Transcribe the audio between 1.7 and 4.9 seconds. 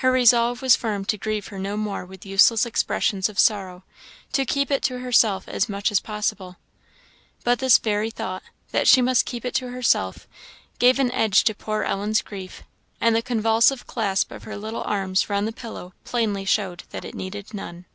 more with useless expressions of sorrow to keep it